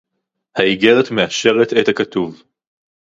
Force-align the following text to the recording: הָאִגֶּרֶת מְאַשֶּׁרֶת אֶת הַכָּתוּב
הָאִגֶּרֶת 1.01 1.11
מְאַשֶּׁרֶת 1.11 1.73
אֶת 1.73 1.87
הַכָּתוּב 1.89 2.41